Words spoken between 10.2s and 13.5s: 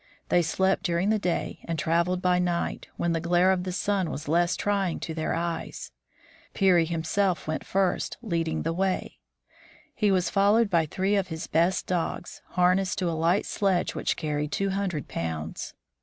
followed by three of his best dogs, harnessed to a light